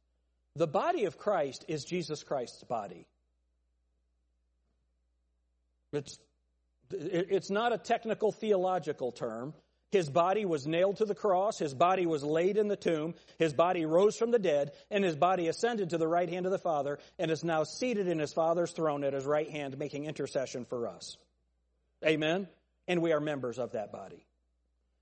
[0.56, 3.06] The body of Christ is Jesus Christ's body.
[5.92, 6.18] It's,
[6.90, 9.54] it's not a technical theological term.
[9.90, 11.58] His body was nailed to the cross.
[11.58, 13.14] His body was laid in the tomb.
[13.38, 16.52] His body rose from the dead, and his body ascended to the right hand of
[16.52, 20.04] the Father, and is now seated in his Father's throne at his right hand, making
[20.04, 21.16] intercession for us.
[22.06, 22.46] Amen?
[22.86, 24.24] And we are members of that body.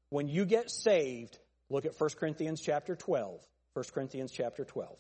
[0.09, 1.39] When you get saved,
[1.71, 3.41] Look at 1 Corinthians chapter 12.
[3.75, 4.97] 1 Corinthians chapter 12.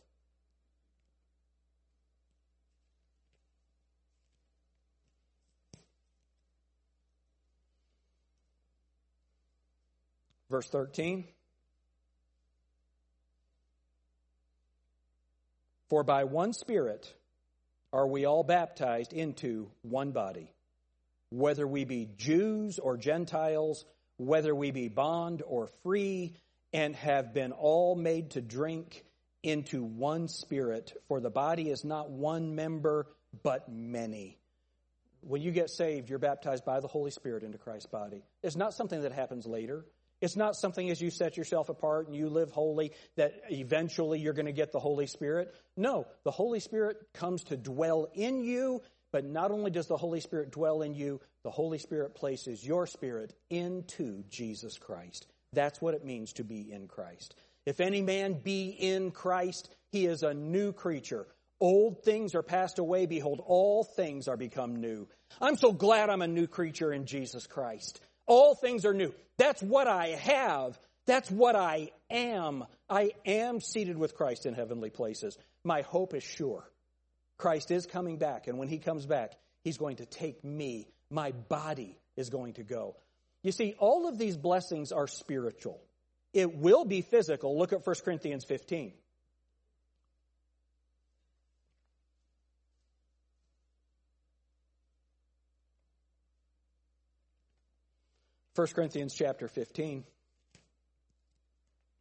[10.51, 11.25] Verse 13.
[15.91, 17.13] For by one Spirit
[17.93, 20.53] are we all baptized into one body,
[21.31, 23.85] whether we be Jews or Gentiles,
[24.19, 26.35] whether we be bond or free,
[26.73, 29.05] and have been all made to drink
[29.43, 30.93] into one Spirit.
[31.09, 33.07] For the body is not one member,
[33.43, 34.39] but many.
[35.21, 38.23] When you get saved, you're baptized by the Holy Spirit into Christ's body.
[38.43, 39.85] It's not something that happens later.
[40.21, 44.33] It's not something as you set yourself apart and you live holy that eventually you're
[44.33, 45.55] going to get the Holy Spirit.
[45.77, 50.21] No, the Holy Spirit comes to dwell in you, but not only does the Holy
[50.21, 55.27] Spirit dwell in you, the Holy Spirit places your spirit into Jesus Christ.
[55.53, 57.35] That's what it means to be in Christ.
[57.65, 61.27] If any man be in Christ, he is a new creature.
[61.61, 63.07] Old things are passed away.
[63.07, 65.09] Behold, all things are become new.
[65.41, 68.01] I'm so glad I'm a new creature in Jesus Christ.
[68.29, 69.13] All things are new.
[69.39, 70.79] That's what I have.
[71.07, 72.65] That's what I am.
[72.89, 75.37] I am seated with Christ in heavenly places.
[75.65, 76.71] My hope is sure.
[77.39, 79.33] Christ is coming back, and when he comes back,
[79.65, 80.87] he's going to take me.
[81.11, 82.97] My body is going to go.
[83.43, 85.81] You see, all of these blessings are spiritual.
[86.35, 87.59] It will be physical.
[87.59, 88.93] Look at 1 Corinthians 15.
[98.59, 100.03] 1 Corinthians chapter 15.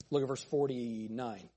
[0.09, 1.49] Look at verse 49.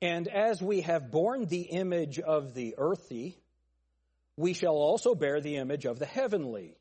[0.00, 3.38] And as we have borne the image of the earthy,
[4.36, 6.76] we shall also bear the image of the heavenly.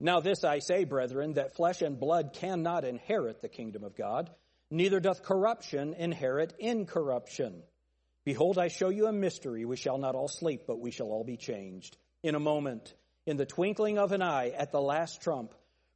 [0.00, 4.28] Now, this I say, brethren, that flesh and blood cannot inherit the kingdom of God,
[4.72, 7.62] neither doth corruption inherit incorruption.
[8.24, 9.64] Behold, I show you a mystery.
[9.64, 11.96] We shall not all sleep, but we shall all be changed.
[12.22, 12.94] In a moment,
[13.26, 15.54] in the twinkling of an eye, at the last trump.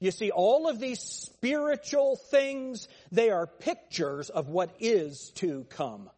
[0.00, 6.08] You see, all of these spiritual things, they are pictures of what is to come.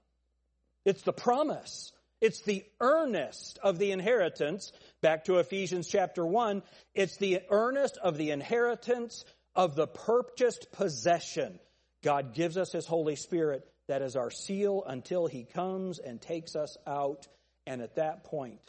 [0.84, 1.92] It's the promise.
[2.20, 4.72] It's the earnest of the inheritance.
[5.00, 6.62] Back to Ephesians chapter 1.
[6.94, 9.24] It's the earnest of the inheritance
[9.54, 11.58] of the purchased possession.
[12.02, 13.66] God gives us His Holy Spirit.
[13.88, 17.26] That is our seal until He comes and takes us out.
[17.66, 18.60] And at that point,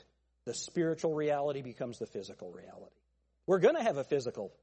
[0.45, 2.95] the spiritual reality becomes the physical reality.
[3.47, 4.53] We're going to have a physical,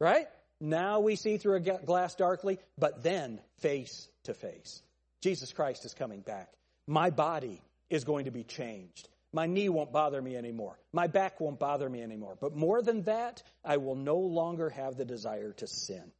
[0.00, 0.26] right?
[0.60, 4.82] Now we see through a glass darkly, but then face to face.
[5.20, 6.48] Jesus Christ is coming back.
[6.86, 9.08] My body is going to be changed.
[9.32, 10.76] My knee won't bother me anymore.
[10.92, 12.36] My back won't bother me anymore.
[12.40, 16.10] But more than that, I will no longer have the desire to sin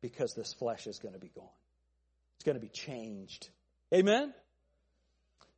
[0.00, 1.44] because this flesh is going to be gone.
[2.36, 3.50] It's going to be changed.
[3.92, 4.32] Amen?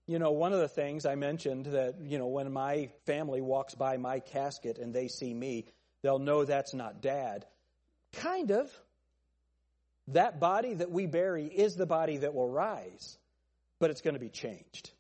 [0.07, 3.74] You know, one of the things I mentioned that, you know, when my family walks
[3.74, 5.66] by my casket and they see me,
[6.05, 7.46] they'll know that's not dad.
[8.12, 8.70] Kind of.
[10.09, 13.16] That body that we bury is the body that will rise,
[13.80, 14.90] but it's going to be changed.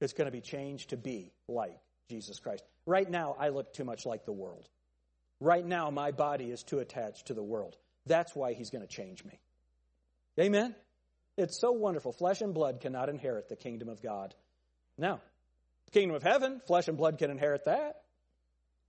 [0.00, 1.78] It's going to be changed to be like
[2.08, 2.64] Jesus Christ.
[2.86, 4.66] Right now, I look too much like the world.
[5.38, 7.76] Right now, my body is too attached to the world.
[8.06, 9.38] That's why he's going to change me.
[10.40, 10.74] Amen?
[11.36, 12.12] It's so wonderful.
[12.12, 14.34] Flesh and blood cannot inherit the kingdom of God.
[14.96, 15.20] Now,
[15.92, 18.01] kingdom of heaven, flesh and blood can inherit that.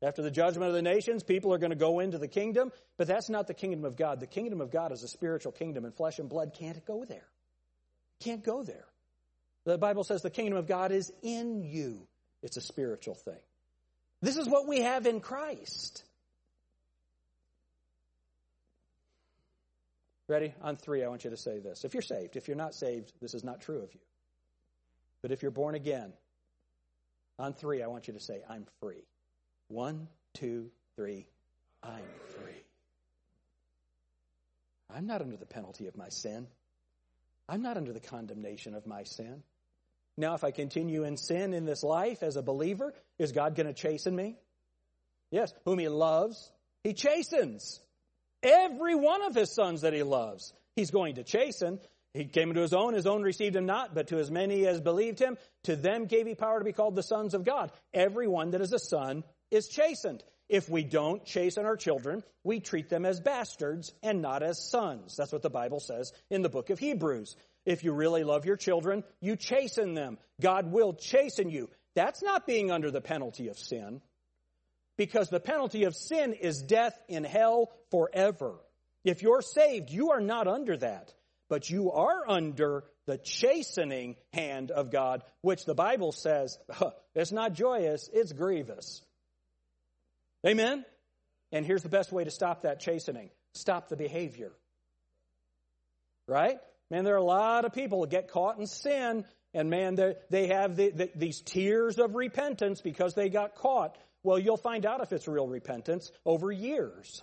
[0.03, 3.07] After the judgment of the nations, people are going to go into the kingdom, but
[3.07, 4.19] that's not the kingdom of God.
[4.19, 7.27] The kingdom of God is a spiritual kingdom, and flesh and blood can't go there.
[8.19, 8.85] Can't go there.
[9.63, 12.05] The Bible says the kingdom of God is in you.
[12.41, 13.39] It's a spiritual thing.
[14.21, 16.03] This is what we have in Christ.
[20.27, 20.53] Ready?
[20.61, 21.85] On three, I want you to say this.
[21.85, 24.01] If you're saved, if you're not saved, this is not true of you.
[25.21, 26.11] But if you're born again,
[27.39, 29.05] on three, I want you to say, I'm free.
[29.73, 31.25] One, two, three,
[31.81, 32.63] I'm free.
[34.95, 36.45] I'm not under the penalty of my sin.
[37.49, 39.41] I'm not under the condemnation of my sin.
[40.15, 43.65] Now, if I continue in sin in this life as a believer, is God going
[43.65, 44.35] to chasten me?
[45.31, 45.51] Yes.
[45.65, 46.51] Whom he loves,
[46.83, 47.79] he chastens.
[48.43, 51.79] Every one of his sons that he loves, he's going to chasten.
[52.13, 54.79] He came into his own, his own received him not, but to as many as
[54.79, 57.71] believed him, to them gave he power to be called the sons of God.
[57.91, 60.23] Everyone that is a son is chastened.
[60.49, 65.15] If we don't chasten our children, we treat them as bastards and not as sons.
[65.15, 67.35] That's what the Bible says in the book of Hebrews.
[67.65, 70.17] If you really love your children, you chasten them.
[70.41, 71.69] God will chasten you.
[71.95, 74.01] That's not being under the penalty of sin.
[74.97, 78.55] Because the penalty of sin is death in hell forever.
[79.03, 81.13] If you're saved, you are not under that.
[81.49, 87.31] But you are under the chastening hand of God, which the Bible says, huh, it's
[87.31, 89.01] not joyous, it's grievous.
[90.45, 90.85] Amen?
[91.51, 94.51] And here's the best way to stop that chastening stop the behavior.
[96.27, 96.57] Right?
[96.89, 99.95] Man, there are a lot of people that get caught in sin, and man,
[100.29, 103.97] they have the, the, these tears of repentance because they got caught.
[104.23, 107.21] Well, you'll find out if it's real repentance over years.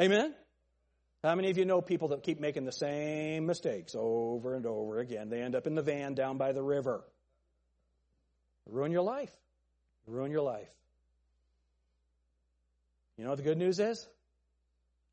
[0.00, 0.34] Amen?
[1.22, 5.00] How many of you know people that keep making the same mistakes over and over
[5.00, 5.28] again?
[5.28, 7.04] They end up in the van down by the river.
[8.66, 9.32] Ruin your life.
[10.06, 10.68] Ruin your life.
[13.18, 14.06] You know what the good news is?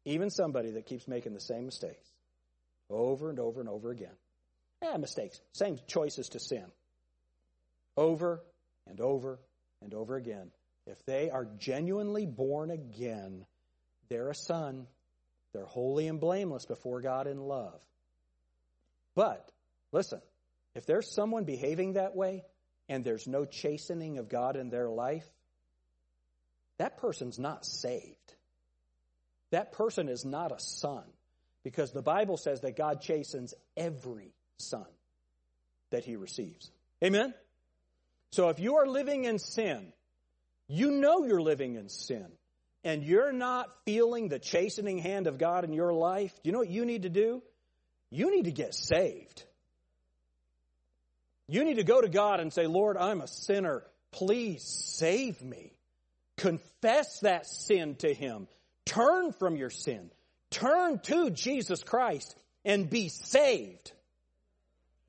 [0.06, 2.08] Even somebody that keeps making the same mistakes
[2.90, 4.14] over and over and over again.
[4.82, 5.42] Yeah, mistakes.
[5.54, 6.66] Same choices to sin.
[7.98, 8.44] Over
[8.88, 9.40] and over
[9.82, 10.52] and over again.
[10.86, 13.46] If they are genuinely born again,
[14.10, 14.86] they're a son.
[15.54, 17.82] They're holy and blameless before God in love.
[19.16, 19.50] But,
[19.92, 20.22] listen,
[20.76, 22.44] if there's someone behaving that way
[22.88, 25.26] and there's no chastening of God in their life,
[26.78, 28.36] that person's not saved.
[29.52, 31.04] That person is not a son
[31.64, 34.86] because the Bible says that God chastens every son
[35.92, 36.72] that he receives.
[37.04, 37.34] Amen?
[38.32, 39.94] So if you are living in sin,
[40.68, 42.28] you know you're living in sin,
[42.84, 46.60] and you're not feeling the chastening hand of God in your life, do you know
[46.60, 47.42] what you need to do?
[48.12, 49.44] You need to get saved.
[51.48, 53.84] You need to go to God and say, Lord, I'm a sinner.
[54.12, 55.75] Please save me.
[56.38, 58.48] Confess that sin to Him.
[58.86, 60.12] Turn from your sin.
[60.52, 63.92] Turn to Jesus Christ and be saved.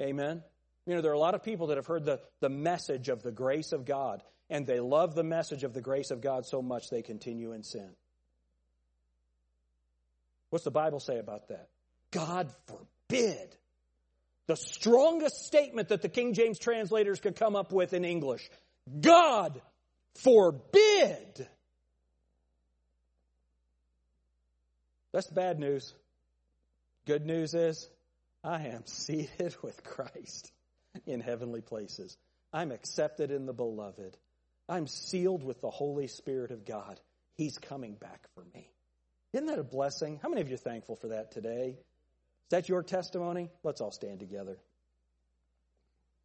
[0.00, 0.42] Amen.
[0.86, 3.22] You know, there are a lot of people that have heard the, the message of
[3.22, 6.62] the grace of God, and they love the message of the grace of God so
[6.62, 7.90] much they continue in sin.
[10.50, 11.68] What's the Bible say about that?
[12.12, 13.56] God forbid.
[14.46, 18.48] The strongest statement that the King James translators could come up with in English
[19.00, 19.60] God
[20.22, 21.48] forbid.
[25.12, 25.94] That's bad news.
[27.06, 27.88] Good news is,
[28.44, 30.52] I am seated with Christ
[31.06, 32.16] in heavenly places.
[32.52, 34.16] I'm accepted in the beloved.
[34.68, 37.00] I'm sealed with the Holy Spirit of God.
[37.36, 38.70] He's coming back for me.
[39.32, 40.18] Isn't that a blessing?
[40.22, 41.76] How many of you are thankful for that today?
[41.78, 43.50] Is that your testimony?
[43.62, 44.58] Let's all stand together.